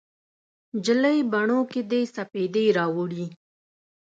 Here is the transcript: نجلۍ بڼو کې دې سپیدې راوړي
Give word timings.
نجلۍ 0.75 1.17
بڼو 1.31 1.59
کې 1.71 1.81
دې 1.91 2.01
سپیدې 2.15 2.63
راوړي 2.77 3.25